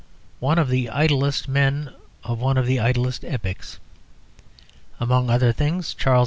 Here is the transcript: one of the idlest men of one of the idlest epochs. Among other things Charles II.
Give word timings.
one 0.39 0.57
of 0.57 0.67
the 0.67 0.89
idlest 0.89 1.47
men 1.47 1.93
of 2.23 2.39
one 2.39 2.57
of 2.57 2.65
the 2.65 2.79
idlest 2.79 3.23
epochs. 3.23 3.77
Among 4.99 5.29
other 5.29 5.51
things 5.51 5.93
Charles 5.93 6.17
II. 6.17 6.19